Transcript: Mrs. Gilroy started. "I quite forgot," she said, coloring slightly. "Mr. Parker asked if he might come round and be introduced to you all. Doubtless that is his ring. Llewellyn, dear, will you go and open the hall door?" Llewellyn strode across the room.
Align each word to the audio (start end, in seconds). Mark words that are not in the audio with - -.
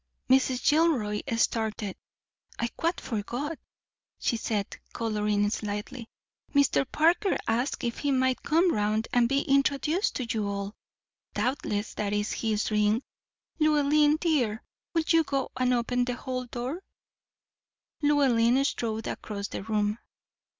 Mrs. 0.31 0.67
Gilroy 0.67 1.21
started. 1.37 1.95
"I 2.57 2.69
quite 2.69 2.99
forgot," 2.99 3.59
she 4.19 4.35
said, 4.35 4.77
coloring 4.93 5.47
slightly. 5.51 6.09
"Mr. 6.55 6.91
Parker 6.91 7.37
asked 7.47 7.83
if 7.83 7.99
he 7.99 8.09
might 8.09 8.41
come 8.41 8.73
round 8.73 9.07
and 9.13 9.29
be 9.29 9.41
introduced 9.41 10.15
to 10.15 10.25
you 10.27 10.47
all. 10.47 10.73
Doubtless 11.35 11.93
that 11.93 12.13
is 12.13 12.31
his 12.31 12.71
ring. 12.71 13.03
Llewellyn, 13.59 14.15
dear, 14.15 14.63
will 14.95 15.03
you 15.05 15.23
go 15.23 15.51
and 15.55 15.71
open 15.71 16.03
the 16.05 16.15
hall 16.15 16.47
door?" 16.47 16.81
Llewellyn 18.01 18.65
strode 18.65 19.05
across 19.05 19.49
the 19.49 19.61
room. 19.61 19.99